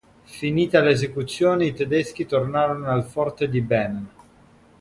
Finita 0.23 0.81
l’esecuzione, 0.81 1.67
i 1.67 1.73
tedeschi 1.75 2.25
tornarono 2.25 2.87
al 2.87 3.03
Forte 3.03 3.47
di 3.47 3.61
Bem. 3.61 4.07